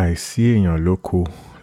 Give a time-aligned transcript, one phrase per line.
[0.00, 1.18] àìsí èèyàn lóko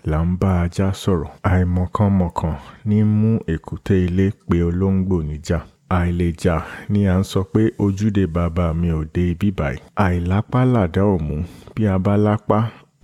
[0.09, 1.29] là ń bá ajá sọ̀rọ̀.
[1.51, 2.55] Àìmọ̀kànmọ̀kàn
[2.89, 5.59] ní mú èkúté ilé pe olóńgbò níjà.
[5.97, 6.55] Àìlèjà
[6.91, 9.79] ni à ń sọ pé ojúde bàbá mi ò dé ibí báyìí.
[10.05, 11.35] Àìlápá làdá ò mú.
[11.75, 12.59] Bí a bá lápá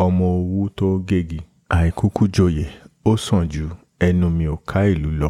[0.06, 1.40] ọmọ owú tó gégi
[1.70, 2.66] àìkúkú joyè
[3.06, 3.66] ó sàn ju
[4.00, 5.30] ẹnu mi ò ká ìlú lọ.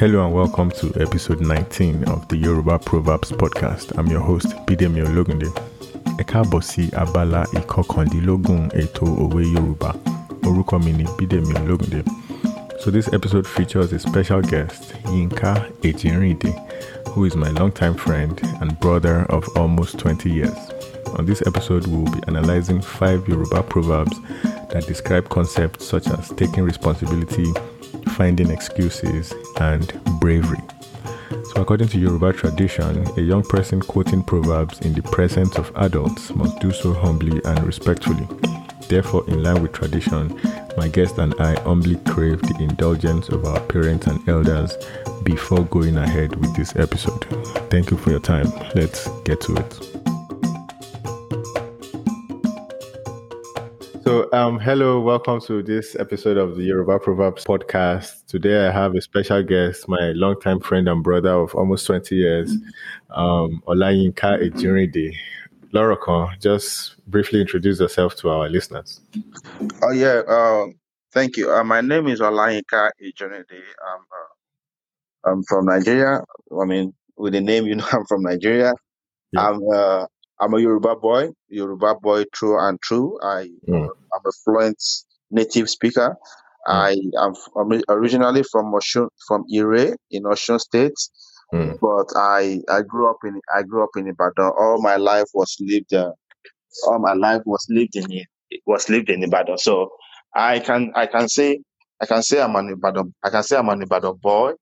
[0.00, 3.92] Hello and welcome to episode 19 of the Yoruba Proverbs podcast.
[3.98, 5.48] I'm your host, Bidemi Ologunde.
[6.20, 9.90] Ẹ káàbọ̀ sí abala ìkọkàndínlógún ètò òwe Yorùbá.
[10.46, 11.54] Orúkọ mi ni Bidemi.
[12.80, 15.52] So this episode features a special guest, Yinka
[15.82, 16.52] Ejirinde,
[17.10, 20.58] who is my longtime friend and brother of almost 20 years.
[21.18, 24.16] On this episode, we will be analyzing five Yoruba proverbs
[24.70, 27.52] that describe concepts such as taking responsibility,
[28.20, 30.60] finding excuses, and bravery.
[31.30, 36.28] So, according to Yoruba tradition, a young person quoting proverbs in the presence of adults
[36.34, 38.28] must do so humbly and respectfully.
[38.90, 40.38] Therefore, in line with tradition,
[40.76, 44.76] my guest and I humbly crave the indulgence of our parents and elders
[45.22, 47.24] before going ahead with this episode.
[47.70, 48.52] Thank you for your time.
[48.74, 50.09] Let's get to it.
[54.32, 58.24] Um, hello, welcome to this episode of the Yoruba Proverbs podcast.
[58.26, 62.52] Today, I have a special guest, my longtime friend and brother of almost 20 years,
[63.10, 65.14] um, Olayinka Ejirinde.
[65.72, 69.00] Lorokan, just briefly introduce yourself to our listeners.
[69.84, 70.66] Oh yeah, uh,
[71.12, 71.50] thank you.
[71.52, 73.60] Uh, my name is Olayinka Ejirinde.
[73.86, 76.22] I'm uh, I'm from Nigeria.
[76.60, 78.72] I mean, with the name, you know, I'm from Nigeria.
[79.32, 79.48] Yeah.
[79.48, 80.06] I'm uh,
[80.40, 83.18] I'm a Yoruba boy, Yoruba boy true and true.
[83.22, 83.88] I Mm.
[84.24, 84.82] I'm a fluent
[85.30, 86.16] native speaker.
[86.66, 90.94] I am I'm originally from Oshun, from Ire in Osun State,
[91.54, 91.78] Mm.
[91.80, 94.52] but I I grew up in I grew up in Ibadan.
[94.58, 95.94] All my life was lived.
[95.94, 96.12] Uh,
[96.86, 99.58] all my life was lived in it was lived in Ibadan.
[99.58, 99.90] So
[100.34, 101.60] I can I can say
[102.00, 104.52] I can say I'm an Ibadan I can say I'm an Ibadan boy,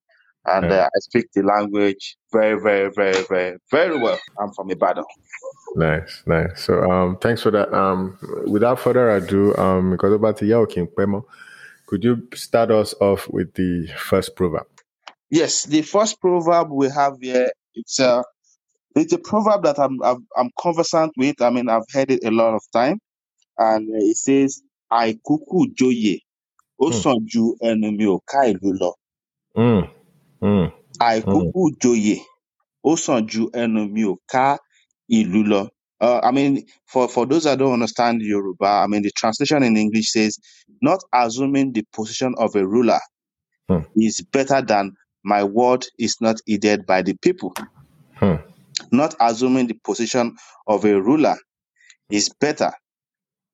[0.47, 0.79] and Yeah.
[0.85, 4.21] uh, I speak the language very very very very very well.
[4.41, 5.05] I'm from Ibadan.
[5.77, 6.62] Nice, nice.
[6.62, 7.73] So, um, thanks for that.
[7.75, 11.25] Um, without further ado, um, because about the King Pemo,
[11.87, 14.67] could you start us off with the first proverb?
[15.31, 18.25] Yes, the first proverb we have here it's a
[18.97, 21.43] it's a proverb that I'm I'm, I'm conversant with.
[21.43, 22.99] I mean I've heard it a lot of time,
[23.59, 26.19] and uh, it says "I "Àìkúkú joyè
[26.83, 27.03] ó Hmm.
[27.03, 28.93] sàn ju ẹnu mi ò ká ìlú lọ."
[29.56, 29.91] Mm,
[30.43, 30.73] mm,
[35.11, 35.69] àìkúkú joyè ó sàn ju ẹnu mi ò ká ìlú lọ.
[36.01, 39.77] Uh, I mean, for, for those that don't understand Yoruba, I mean, the translation in
[39.77, 40.39] English says,
[40.83, 43.01] not assuming the position of a ruler
[43.69, 43.81] Hmm.
[43.97, 47.53] is better than my word is not heeded by the people.
[48.17, 48.37] Hmm.
[48.93, 50.37] Not assuming the position
[50.69, 51.37] of a ruler
[52.11, 52.73] is better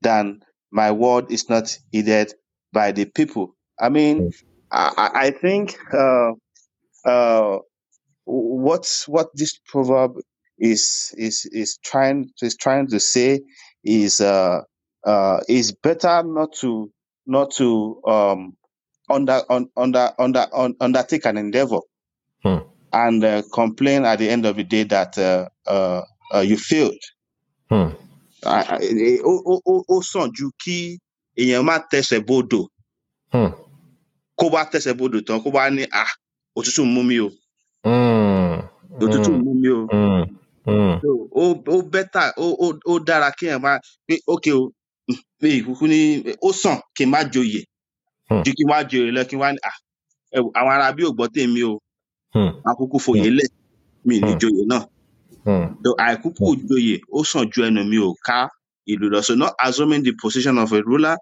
[0.02, 0.40] than
[0.72, 2.34] my word is not heeded
[2.72, 3.56] by the people.
[3.80, 4.28] I mean, Hmm.
[4.72, 6.32] I, I I think uh,
[7.04, 7.58] uh,
[8.24, 10.12] what what this proverb
[10.58, 13.40] is is is trying is trying to say
[13.84, 14.60] is uh
[15.06, 16.90] uh is better not to
[17.26, 18.56] not to um
[19.10, 21.80] under un, under under un, undertake an endeavor
[22.44, 22.58] Hmm.
[22.92, 26.02] and uh, complain at the end of the day that uh, uh,
[26.34, 27.00] uh you failed.
[27.70, 27.88] Hmm.
[29.88, 30.98] Ó sàn ju kí
[31.36, 32.66] èèyàn má tẹsẹ̀ bodò.
[33.32, 33.50] Hmm.
[34.36, 36.04] kó bá tẹsẹ̀ bodò tán kó bá ní à
[36.56, 37.28] òtútù ń mú mi o.
[37.84, 38.56] Mm,
[39.02, 39.80] òtútù ń mm, mú mi o
[40.66, 41.00] mm.
[41.02, 41.44] So, ó
[41.74, 44.70] ó bẹ́tà ó ó ó dára kí ẹ̀ máa pé ókè o
[45.40, 45.98] pé ìkúkú ní
[46.42, 47.62] ó sàn kí n má joyè
[48.28, 48.42] Hmm.
[48.44, 49.58] ju kí n wá joyè lọ kí n wá ní
[50.58, 51.78] àwọn ará bí ò gbọ́ tèmi o
[52.34, 52.50] Hmm.
[52.68, 53.48] àkúkú foyè lẹ̀
[54.04, 54.38] mi ní Hmm.
[54.40, 54.82] joyè náà
[55.44, 55.66] Hmm.
[56.06, 58.48] àìkúkú joyè ó sàn ju ẹnu mi ò ká
[58.88, 61.16] ìlú lọ so not assuming the position of a ruler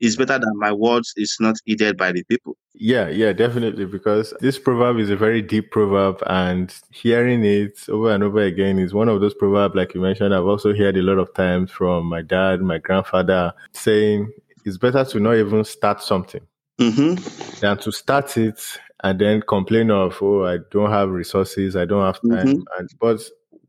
[0.00, 2.56] is better than my words is not heeded by the people.
[2.74, 3.86] Yeah, yeah, definitely.
[3.86, 8.78] Because this proverb is a very deep proverb, and hearing it over and over again
[8.78, 10.34] is one of those proverbs, like you mentioned.
[10.34, 14.30] I've also heard a lot of times from my dad, my grandfather, saying
[14.64, 16.42] it's better to not even start something
[16.78, 17.14] hmm
[17.60, 18.60] than to start it
[19.02, 22.46] and then complain of, oh, I don't have resources, I don't have time.
[22.48, 22.64] Mhm.
[22.78, 23.20] And but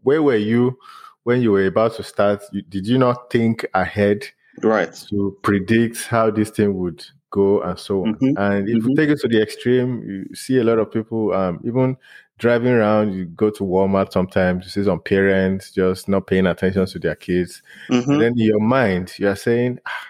[0.03, 0.77] where were you
[1.23, 2.43] when you were about to start?
[2.51, 4.25] You, did you not think ahead?
[4.63, 4.93] Right.
[5.09, 8.15] to predict how this thing would go and so on.
[8.15, 8.95] Mhm, And if you mhm.
[8.95, 11.97] take it to the extreme, you see a lot of people, um, even
[12.39, 16.85] driving around, you go to Walmart sometimes, you see some parents just not paying attention
[16.85, 17.61] to their kids.
[17.89, 20.07] hmm And then in your mind, you are saying, "Ah,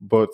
[0.00, 0.30] but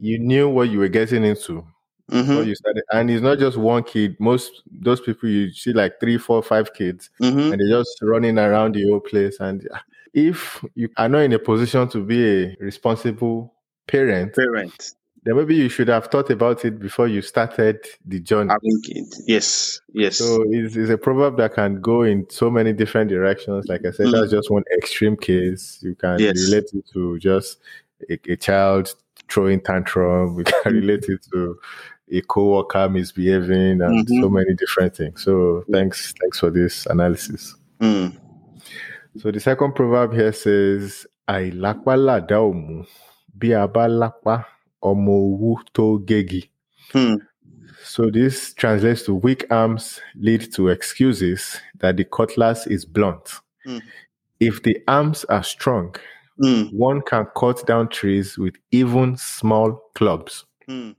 [0.00, 1.66] you knew what you were getting into
[2.10, 2.46] Mhm.
[2.46, 2.84] you started.
[2.92, 4.16] And it's not just one kid.
[4.20, 7.52] Most those people you see like three, four, five kids, Mhm.
[7.52, 9.38] and they're just running around the whole place.
[9.40, 9.66] And
[10.14, 13.52] if you are not in a position to be a responsible
[13.86, 14.92] parent, Parent
[15.24, 18.52] then maybe you should have thought about it before you started the journey.
[19.26, 19.80] Yes.
[19.94, 20.18] Yes.
[20.18, 23.66] So it's, it's a proverb that can go in so many different directions.
[23.66, 24.12] Like I said, Mm.
[24.12, 25.78] that's just one extreme case.
[25.80, 26.44] You can Yes.
[26.44, 27.58] relate it to just
[28.10, 28.94] a, a child
[29.30, 30.34] throwing tantrum.
[30.34, 30.80] We can Mm.
[30.82, 31.58] relate it to
[32.12, 34.20] a co-worker misbehaving and Mhm.
[34.20, 35.22] so many different things.
[35.22, 37.56] So thanks, thanks for this analysis.
[37.80, 38.14] Mm.
[39.16, 42.84] So the second proverb here says, "Àìlápá làdá òmù,
[43.38, 44.44] bí a bá lápá,
[44.82, 46.48] ọmọ owú tó gégi."
[46.92, 47.16] Hmm.
[47.84, 53.40] So this translates to weak arms lead to excuses that the cutlass is blunt.
[53.66, 53.80] Mm.
[54.40, 55.94] If the arms are strong,
[56.38, 56.72] Mm.
[56.72, 60.44] one can cut down trees with even small clubs.
[60.68, 60.96] Mm.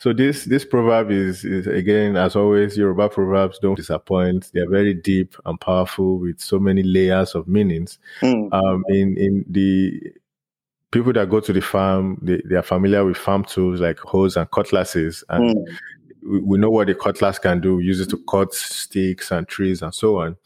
[0.00, 4.50] So this this proverb is is again as always Yoruba proverbs don't disappoint.
[4.54, 7.98] They're very deep and powerful with so many layers of meanings.
[8.20, 8.52] Mm.
[8.52, 10.00] Um, in in the
[10.92, 14.36] people that go to the farm, they, they are familiar with farm tools like hoes
[14.36, 15.64] and cutlasses, and Mm.
[16.22, 17.76] we, we know what the cutlass can do.
[17.76, 20.36] We use it to cut sticks and trees and so on.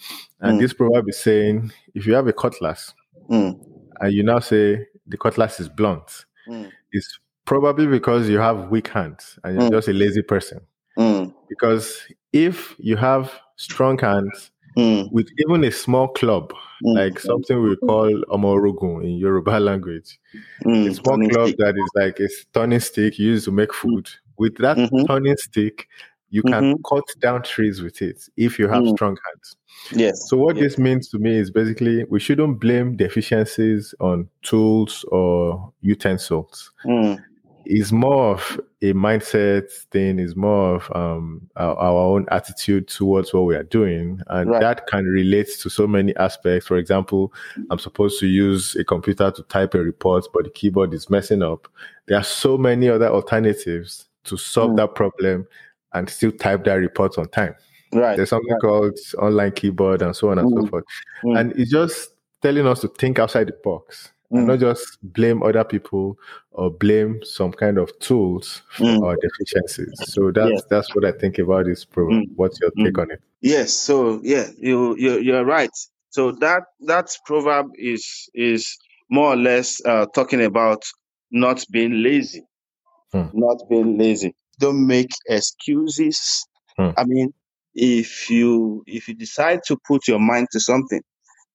[0.41, 0.61] And Mm.
[0.63, 2.95] this proverb is saying if you have a cutlass
[3.29, 3.61] Mm.
[4.01, 6.71] and you now say the cutlass is blunt, Mm.
[6.91, 9.73] it's probably because you have weak hands and you're Mm.
[9.73, 10.61] just a lazy person.
[10.99, 11.35] Mm.
[11.49, 12.03] Because
[12.33, 15.11] if you have strong hands Mm.
[15.13, 16.53] with even a small club,
[16.85, 16.95] Mm.
[16.97, 20.19] like something we call omorogun in Yoruba language,
[20.65, 20.89] Mm.
[20.91, 21.59] a small Turning club stick.
[21.59, 24.09] that is like a turning stick used to make food.
[24.39, 25.07] With that Mhm.
[25.07, 25.89] turning stick,
[26.31, 26.79] you can Mhm.
[26.89, 28.93] cut down trees with it if you have Mm.
[28.97, 29.57] strong hands.
[29.95, 30.29] Yes.
[30.31, 30.63] So what yes.
[30.63, 36.73] this means to me is basically we shouldn't blame deficiencies on tools or utensils.
[36.87, 37.19] Mm.
[37.65, 40.19] It's more of a mindset thing.
[40.19, 44.61] It's more of um, our, our own attitude towards what we are doing, and Right.
[44.61, 46.67] that can relate to so many aspects.
[46.67, 47.33] For example,
[47.71, 51.43] I'm supposed to use a computer to type a report, but the keyboard is messing
[51.43, 51.69] up.
[52.07, 54.77] There are so many other alternatives to solve Mm.
[54.79, 55.47] that problem
[55.93, 57.55] and still type that report on time.
[57.93, 58.17] Right.
[58.17, 58.61] There's something right.
[58.61, 60.71] called online keyboard and so on and so Mm.
[60.71, 60.85] forth.
[61.25, 61.39] Mm.
[61.39, 64.47] And it's just telling us to think outside the box Mm.
[64.47, 66.19] not just blame other people
[66.53, 69.03] or blame some kind of tools for Mm.
[69.05, 69.93] our deficiencies.
[70.13, 70.63] So that's Yes.
[70.71, 72.23] that's what I think about this program.
[72.23, 72.31] Mm.
[72.37, 73.21] What's your take on it?
[73.41, 73.73] Yes.
[73.75, 75.71] So yeah, you you you're right.
[76.11, 78.77] So that that proverb is is
[79.11, 80.83] more or less uh, talking about
[81.31, 82.43] not being lazy,
[83.13, 83.29] Hmm.
[83.35, 84.35] not being lazy.
[84.59, 86.47] Don't make excuses.
[86.77, 86.91] Hmm.
[86.97, 87.33] I mean,
[87.75, 91.01] if you if you decide to put your mind to something,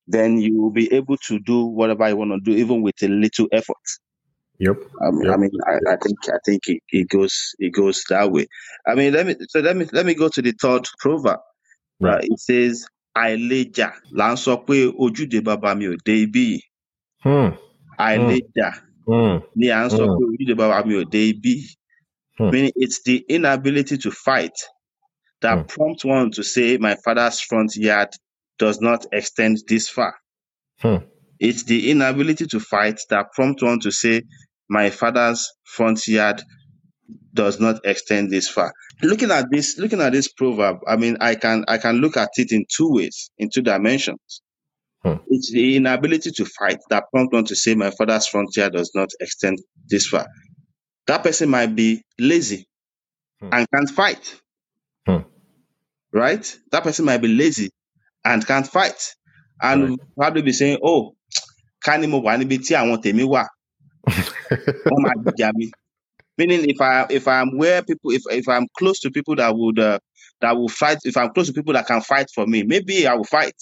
[0.08, 3.08] then you will be able to do whatever you want to do, even with a
[3.08, 3.76] little effort.
[4.60, 4.78] Yep.
[5.06, 8.32] I mean, I, mean I, I think I think it, it goes it goes that
[8.32, 8.48] way.
[8.88, 11.40] I mean, let me so let me let me go to the third proverb.
[11.40, 12.24] Uh, Right.
[12.26, 12.86] it says,
[13.18, 16.60] àìlèjà là ń sọ pé ojúde bàbá mi ò dé ibí.
[17.24, 17.52] Hmm.
[18.00, 18.70] àìlèjà
[19.08, 19.40] Hmm.
[19.56, 21.76] ni à ń sọ pé ojúde bàbá mi ò dé ibí yìí.
[22.38, 22.50] Hmm.
[22.52, 24.54] Meaning it's the inability to fight
[25.42, 25.66] that Hmm.
[25.68, 28.10] prompts one to say, my father's front yard
[28.60, 30.16] does not extend this far.
[30.80, 30.98] Hmm.
[31.40, 34.24] It's the inability to fight that prompts one to say,
[34.70, 36.42] my father's front yard
[37.34, 38.74] does not extend this far.
[39.04, 42.30] Looking at this, looking at this proverb, I mean, I can I can look at
[42.38, 44.42] it in two ways, in two dimensions.
[45.04, 45.16] Hmm.
[45.30, 49.10] It's the inability to fight that prompts one to say, my father's frontier does not
[49.20, 50.26] extend this far.
[51.08, 52.68] That person might be lazy
[53.40, 53.50] Hmm.
[53.52, 54.42] and can't fight.
[55.08, 55.20] Hmm.
[56.12, 56.58] Right?
[56.72, 57.70] That person might be lazy
[58.26, 59.16] and can't fight.
[59.62, 60.00] And Right.
[60.18, 61.16] probably be saying, Oh,
[61.84, 63.46] ká ní mo wà níbi tí àwọn tèmi wà,
[64.90, 65.72] wọ́n máa gbìjà mi.
[66.38, 69.80] Meaning, if I if I'm where people if if I'm close to people that would
[69.80, 69.98] uh,
[70.42, 73.16] that will fight, if I'm close to people that can fight for me, maybe I
[73.16, 73.56] will fight.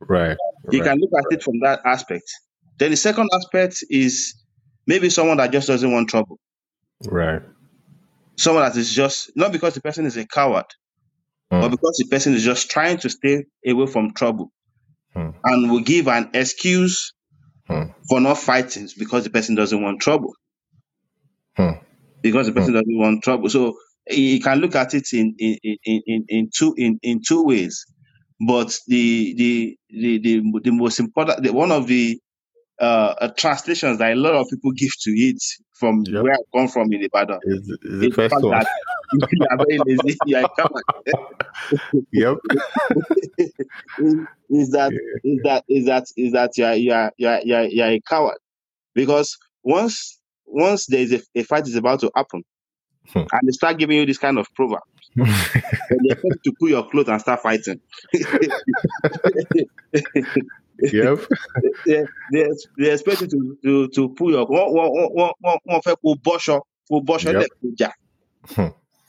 [0.00, 0.36] right.
[0.72, 0.88] You right.
[0.88, 2.24] can look at it from that aspect.
[2.78, 4.34] Then the second aspect is
[4.86, 6.38] maybe someone that just doesn't want trouble.
[7.04, 7.42] Right.
[8.36, 10.64] Someone that is just not because the person is a coward,
[11.58, 11.70] but Hmm.
[11.70, 14.52] because the person is just trying to stay away from trouble
[15.14, 15.30] Hmm.
[15.44, 17.12] and will give an excuse
[17.66, 17.92] Hmm.
[18.08, 20.34] for not fighting because the person doesn't want trouble.
[21.56, 21.72] Hmm.
[22.22, 23.48] Because the person doesn't want trouble.
[23.48, 23.76] So
[24.10, 27.84] you can look at it in in, in, in, in two in, in two ways.
[28.46, 32.18] But the the the the, the most important the, one of the
[32.80, 35.38] uh, uh, translations that a lot of people give to it
[35.78, 36.22] from Yep.
[36.22, 38.64] where I come from in Ibadan Is, is the first one.
[39.12, 40.18] That you are very lazy.
[40.26, 40.84] You are a coward.
[42.12, 42.36] yep.
[44.50, 44.92] is, that
[45.24, 48.00] is that is that is that you are you are you are, you are, a
[48.08, 48.38] coward
[48.94, 52.42] because once once there is a, a fight is about to happen
[53.12, 53.18] Hmm.
[53.18, 54.80] And they start giving you this kind of proverb.
[55.16, 57.80] they expect you to pull your clothes and start fighting.
[58.12, 58.24] yep.
[61.86, 62.46] they, they,
[62.78, 66.14] they expect you to, to, to pull your one one one one one fẹ́ kó
[66.24, 67.90] bọ́ṣọ kó bọ́ṣọ lẹ̀ kó jà.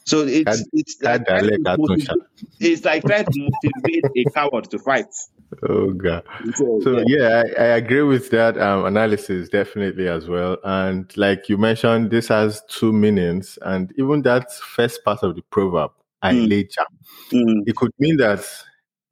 [0.06, 2.24] So it's That- it's like that trying to dialect I don't motivate,
[2.60, 5.08] it's like trying to motivate a coward to fight.
[5.70, 6.24] Oh god.
[6.56, 7.04] So, So yeah.
[7.08, 10.58] yeah, I, I agree with that um, analysis definitely as well.
[10.64, 15.42] And like you mentioned, this has two meanings, and even that first part of the
[15.44, 15.92] proverb,
[16.24, 16.48] Mm.
[16.48, 16.86] "aileja,"
[17.32, 18.44] Mm, it could mean that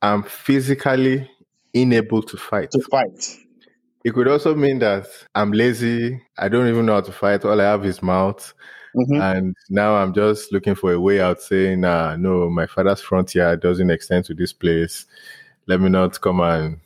[0.01, 1.29] I'm physically
[1.73, 2.71] unable to fight.
[2.71, 3.37] to fight.
[4.03, 6.21] It could also mean that I'm lazy.
[6.37, 7.45] I don't even know how to fight.
[7.45, 8.53] All I have is mouth.
[8.95, 9.21] Mhm.
[9.21, 13.55] And now I'm just looking for a way out saying, nah, no, my father's frontier
[13.57, 15.05] doesn't extend to this place.
[15.67, 16.77] Let me not come and,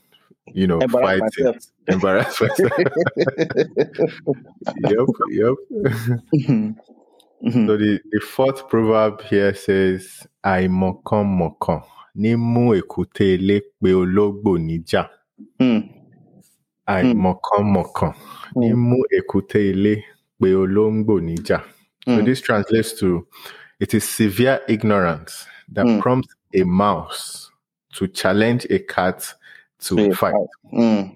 [0.54, 1.56] you know, Embarrass fight myself.
[1.56, 1.68] it.
[1.94, 2.72] Embarrass myself.
[4.90, 5.56] yep, yep.
[6.36, 6.76] Mhm.
[7.44, 7.66] Mhm.
[7.68, 11.82] So the, the fourth proverb here says, Àìmọ̀kan mọ̀kan
[12.16, 15.10] ní mú èkúté ilé pe ológbò níjà.
[16.88, 18.14] Àìmọ̀kan mọ̀kan
[18.56, 20.04] ní mú èkúté ilé
[20.40, 21.60] pe ológbò níjà.
[22.08, 23.28] So mm, this translates to
[23.80, 26.00] it is severe ignorance that Mm.
[26.02, 27.52] prompts a mouse
[27.96, 29.34] to challenge a cat
[29.80, 30.34] to to a a fight.
[30.74, 31.12] Mm,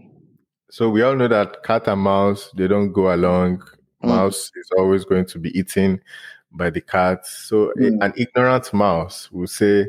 [0.70, 3.60] So we all know that cat and mouse they don't go along.
[4.04, 4.10] Mm.
[4.10, 6.02] Mouse is always going to be eaten
[6.52, 7.26] by the cat.
[7.26, 8.04] So Mm.
[8.06, 9.88] an ignorant mouse will say,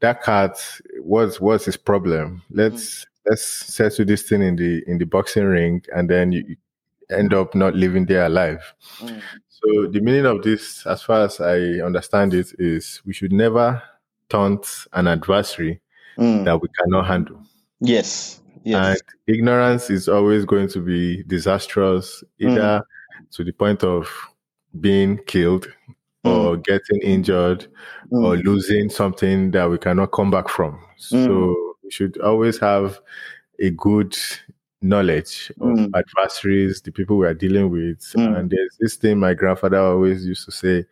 [0.00, 0.58] "That cat,
[1.00, 2.42] what's what's his problem?
[2.50, 6.56] Let's let's settle this thing in the in the boxing ring, and then you you
[7.10, 8.60] end up not living there alive."
[9.00, 13.32] mm, So the meaning of this, as far as I understand it, is we should
[13.32, 13.82] never
[14.28, 15.80] taunt an adversary
[16.18, 16.44] mm.
[16.44, 17.40] that we cannot handle.
[17.80, 18.40] Yes.
[18.64, 19.00] Yes.
[19.00, 22.82] And ignorance is always going to be disastrous, either
[23.32, 24.08] to the point of
[24.80, 25.68] being killed
[26.24, 27.68] or getting injured
[28.10, 30.80] or Mm, losing something that we cannot come back from.
[30.96, 33.00] So we should always have
[33.60, 34.16] a good
[34.82, 35.90] knowledge of Mm.
[35.94, 38.00] adversaries, the people we are dealing with.
[38.16, 38.38] Mm.
[38.38, 40.84] And there's this thing my grandfather always used to say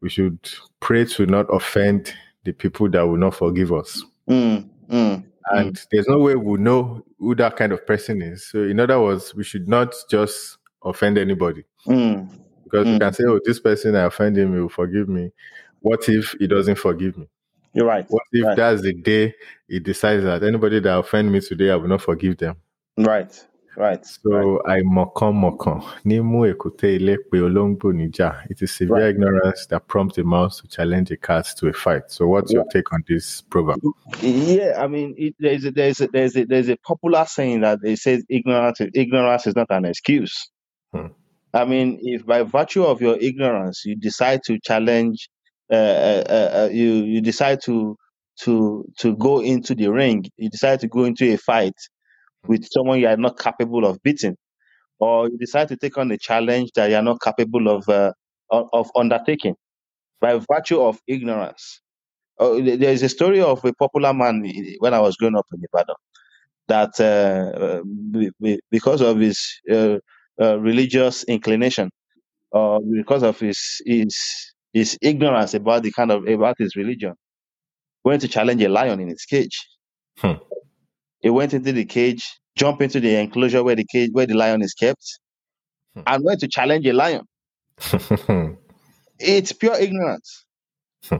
[0.00, 0.38] we should
[0.80, 2.14] pray to not offend
[2.44, 4.04] the people that will not forgive us.
[4.28, 4.68] mm,
[5.50, 8.46] And there's no way we'll know who that kind of person is.
[8.46, 12.28] So, in other words, we should not just offend anybody mm,
[12.64, 15.32] because we can say, oh, this person, I offend him, he will forgive me.
[15.80, 17.28] What if he doesn't forgive me?
[17.74, 18.06] You're right.
[18.08, 18.56] What if Right.
[18.56, 19.34] that's the day
[19.68, 22.56] he decides that anybody that offend me today, I will not forgive them?
[22.96, 23.32] Right.
[23.76, 24.06] Right.
[24.06, 28.46] So I mokan mokan ní mú èkúté ilé olóńgbò níjà.
[28.48, 29.14] It is severe Right.
[29.16, 32.04] ignorance that prompts a mouse to challenge a cat to a fight.
[32.08, 33.80] So what's your take on this proverb?
[34.22, 37.80] Yeah, I mean, it, there's a, there's a, there's a, there's a popular saying that
[37.82, 40.48] it says ignorance ignorance is not an excuse.
[40.92, 41.08] Hmm.
[41.52, 45.28] I mean, if by virtue of your ignorance you decide to challenge,
[45.72, 47.96] uh, uh, uh, uh, you you decide to
[48.42, 51.74] to to go into the ring, you decide to go into a fight
[52.46, 54.36] with someone you are not capable of beating,
[54.98, 58.12] or you decide to take on a challenge that you are not capable of uh,
[58.50, 59.54] of undertaking
[60.20, 61.80] by virtue of ignorance.
[62.38, 64.44] Oh, there- is a story of a popular man
[64.80, 65.96] when I was growing up in Ibadan
[66.68, 67.82] that uh,
[68.12, 69.98] be- be- because of his uh,
[70.40, 71.90] uh, religious inclination
[72.52, 74.16] or because of his his
[74.72, 77.14] his ignorance about the kind of about his religion,
[78.04, 79.66] went to challenge a lion in its cage.
[80.18, 80.34] Hmm.
[81.24, 82.22] He went into the cage,
[82.54, 85.04] jumped into the enclosure where the cage where the lion is kept,
[85.94, 86.02] Hmm.
[86.06, 87.22] and went to challenge a lion.
[89.18, 90.44] It's pure ignorance.
[91.08, 91.16] Hmm.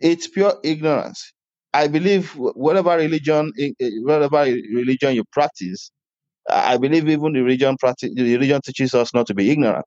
[0.00, 1.32] it's pure ignorance.
[1.74, 3.52] I believe whatever religion,
[4.02, 5.90] whatever religion you practice,
[6.48, 9.86] I believe even the religion practice, the religion teaches us not to be ignorant.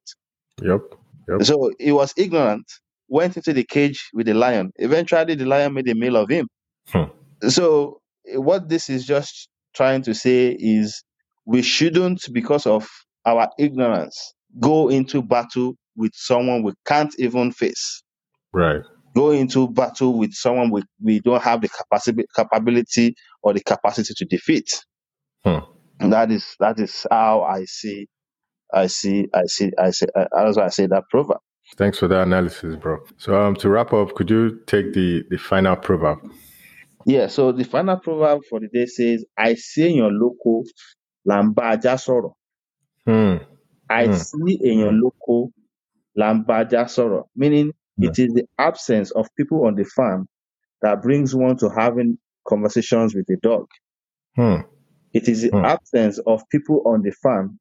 [0.61, 0.81] yep.
[1.29, 1.43] Yep.
[1.43, 2.65] So he was ignorant,
[3.07, 4.71] went into the cage with the lion.
[4.77, 6.47] Eventually, the lion made a meal of him.
[6.89, 7.05] Hmm.
[7.47, 8.01] So
[8.35, 11.03] what this is just trying to say is
[11.45, 12.87] we shouldn't, because of
[13.25, 18.03] our ignorance, go into battle with someone we can't even face.
[18.53, 18.81] Right.
[19.15, 24.13] Go into battle with someone we, we don't have the capacity capability or the capacity
[24.15, 24.85] to defeat.
[25.43, 25.59] Hmm.
[25.99, 28.07] And that is that is how I see
[28.73, 31.39] I see I see I see that's why I say that proverb.
[31.75, 32.99] Thanks for that analysis, bro.
[33.17, 36.19] So um to wrap up, could you take the the final proverb?
[37.05, 40.63] Yeah, so the final proverb for the day says, I see in your local
[41.27, 42.33] lamba sọ̀rọ̀.
[43.05, 43.43] Hmm.
[43.89, 44.11] I Hmm.
[44.11, 45.51] see in your local
[46.17, 50.27] lamba sọ̀rọ̀, meaning it is the absence of people on the farm
[50.81, 52.17] that brings one to having
[52.47, 53.67] conversations with the dog.
[54.35, 54.61] Hmm.
[55.13, 55.65] It is the Hmm.
[55.65, 57.59] absence of people on the farm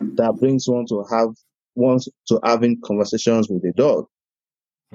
[0.00, 1.30] that brings one to have
[1.74, 4.06] one to having conversations with the dog.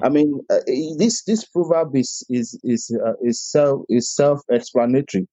[0.04, 0.60] I mean, uh,
[0.98, 5.28] this this proverb is is is uh, is self is self explanatory.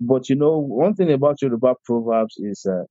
[0.00, 2.84] But you know, one thing about Yoruba proverbs is uh,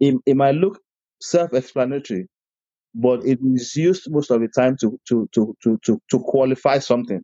[0.00, 0.78] it, it might look
[1.20, 2.26] self explanatory,
[2.94, 6.78] but it is used most of the time to to to to to, to qualify
[6.78, 7.22] something.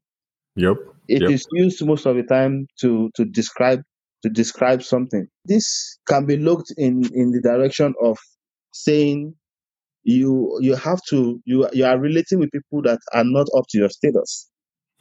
[0.57, 0.77] Yep.
[1.09, 1.31] It yep.
[1.31, 3.83] is used most of the time to to describe
[4.23, 5.27] to describe something.
[5.45, 8.19] This can be looked in in the direction of
[8.73, 9.35] saying
[10.05, 13.79] you you have to you you are relating with people that are not up to
[13.79, 14.51] your status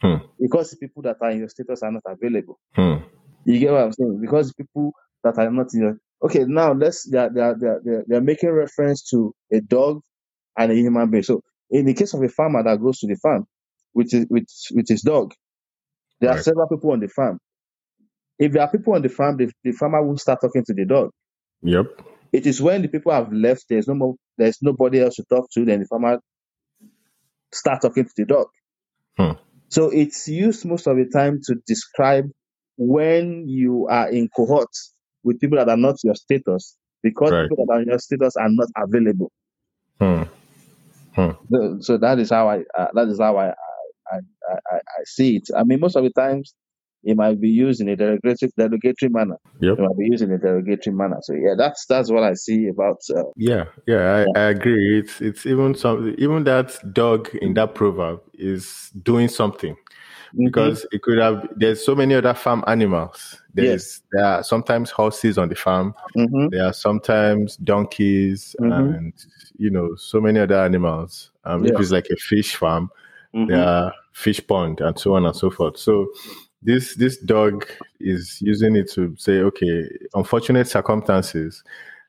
[0.04, 0.16] Hmm.
[0.38, 2.58] because people that are in your status are not available.
[2.74, 2.96] Hmm.
[3.46, 4.18] You get what I'm saying?
[4.20, 4.92] Because people
[5.22, 9.34] that are not in your okay now let's they're they're they're, they're, making reference to
[9.50, 10.00] a dog
[10.58, 11.22] and a human being.
[11.22, 13.46] So in the case of a farmer that goes to the farm
[13.94, 15.32] with his, with with his dog,
[16.20, 17.38] there are several people on the farm.
[18.38, 20.84] If there are people on the farm, the, the farmer will start talking to the
[20.84, 21.10] dog.
[21.62, 22.02] Yep.
[22.32, 25.48] It is when the people have left, there's no more, there's nobody else to talk
[25.54, 26.18] to, then the farmer
[27.52, 28.46] start talking to the dog.
[29.16, 29.32] Hmm.
[29.68, 32.26] So it's used most of the time to describe
[32.76, 34.70] when you are in cohort
[35.22, 37.48] with people that are not your status, because Right.
[37.48, 39.30] people that are your status are not available.
[40.00, 40.22] Hmm.
[41.14, 41.30] Hmm.
[41.52, 45.02] So so that is how I uh, that is how I I, I I I
[45.04, 45.44] see it.
[45.56, 46.54] I mean, most of the times
[47.04, 49.36] it might be used in a derogatory derogatory manner.
[49.60, 49.78] Yep.
[49.78, 51.18] It might be used in a derogatory manner.
[51.22, 52.98] So yeah, that's that's what I see about.
[53.14, 54.98] Uh, Yeah, yeah, I, I agree.
[55.00, 59.76] It's it's even some even that dog in that proverb is doing something
[60.36, 61.46] because it could have.
[61.56, 63.40] There's so many other farm animals.
[63.54, 65.94] There's there are sometimes horses on the farm.
[66.14, 68.96] hmm There are sometimes donkeys Mhm.
[68.96, 69.12] and
[69.58, 71.30] you know so many other animals.
[71.44, 71.72] Um, Yeah.
[71.74, 72.90] If it's like a fish farm,
[73.32, 75.76] hmm there are fish pond and so on and so forth.
[75.76, 76.06] So
[76.64, 77.66] this this dog
[78.00, 81.62] is using it to say, okay, unfortunate circumstances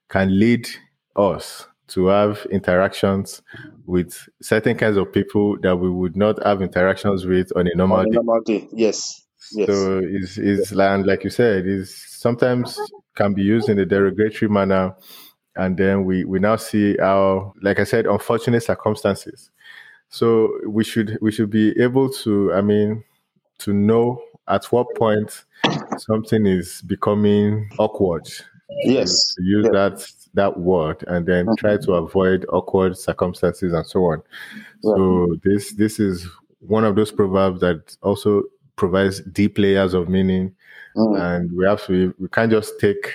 [0.09, 0.67] can lead
[1.15, 3.41] us to have interactions
[3.85, 7.97] with certain kinds of people that we would not have interactions with on a normal
[7.99, 8.15] On a day.
[8.15, 12.79] normal day, yes, yes, So is is land like you said is sometimes
[13.15, 14.95] can be used in a derogatory manner,
[15.55, 19.51] and then we we now see how, like I said, unfortunate circumstances.
[20.09, 23.03] So we should we should be able to, I mean,
[23.59, 25.43] to know at what point
[25.97, 28.27] something is becoming awkward.
[28.85, 29.73] yes, To use yes.
[29.73, 34.21] that that word and then try to avoid awkward circumstances and so on.
[34.81, 36.27] So this this is
[36.59, 38.43] one of those proverbs that also
[38.75, 40.53] provides deep layers of meaning,
[40.97, 43.11] Mm, and we have to we can't just take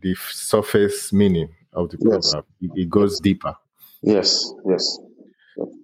[0.00, 2.30] the surface meaning of the Yes.
[2.32, 2.46] proverb.
[2.60, 3.56] It, it goes deeper.
[4.02, 4.98] yes, yes.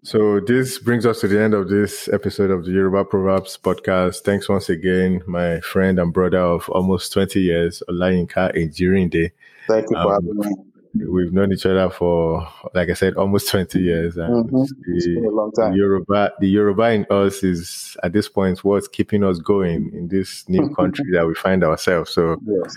[0.03, 4.23] So this brings us to the end of this episode of the Yoruba Proverbs podcast.
[4.23, 9.31] Thanks once again, my friend and brother of almost 20 years, Olayinka Ejirinde.
[9.69, 11.07] Thank you for Um, having me.
[11.09, 14.17] We've known each other for, like I said, almost 20 years.
[14.17, 14.63] And Mhm.
[14.89, 15.75] It's the, been a long the time.
[15.75, 20.49] Yoruba, the Yoruba in us is at this point what's keeping us going in this
[20.49, 22.11] new country that we find ourselves.
[22.11, 22.75] So Yes.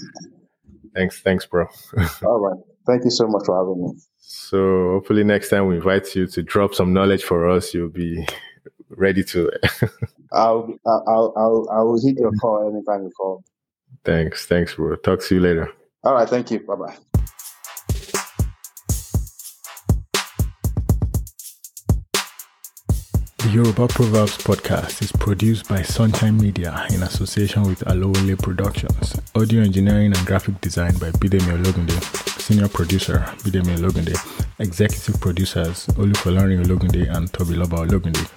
[0.94, 1.66] thanks, thanks, bro.
[2.24, 2.60] All right.
[2.86, 3.94] Thank you so much for having me.
[4.26, 8.26] So hopefully next time we invite you to drop some knowledge for us, you'll be
[8.90, 9.52] ready to.
[10.32, 13.44] I'll I'll I'll I'll hit your call anytime you call.
[14.06, 14.96] thanks, thanks, bro.
[14.96, 15.70] Talk to you later.
[16.04, 16.28] All right.
[16.28, 16.60] Thank you.
[16.62, 16.96] Bye bye.
[23.38, 29.20] The Yoruba Proverbs podcast is produced by Sunshine Media in association with Alowole Productions.
[29.36, 32.33] Audio engineering and graphic design by Bidemi Ologunde.
[32.44, 34.16] Senior producer Bidemi Ologunde.
[34.60, 38.28] Executive producers Olufolarin Ologunde and Tobiloba Ologunde.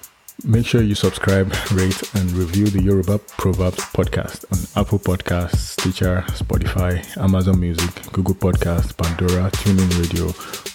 [0.45, 6.23] Make sure you subscribe, rate, and review the Yoruba Proverbs podcast on Apple Podcasts, Stitcher,
[6.29, 10.27] Spotify, Amazon Music, Google Podcasts, Pandora, TuneIn Radio,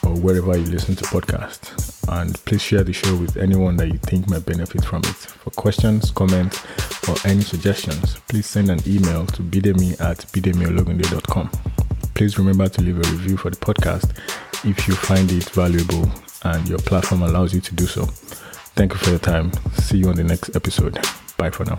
[0.03, 2.07] or wherever you listen to podcasts.
[2.13, 5.17] And please share the show with anyone that you think might benefit from it.
[5.17, 6.61] For questions, comments,
[7.09, 11.82] or any suggestions, please send an email to bidemi at bidemiologunde.com.
[12.15, 14.11] Please remember to leave a review for the podcast
[14.65, 16.11] if you find it valuable
[16.45, 18.05] and your platform allows you to do so.
[18.75, 19.53] Thank you for your time.
[19.75, 20.99] See you on the next episode.
[21.37, 21.77] Bye for now.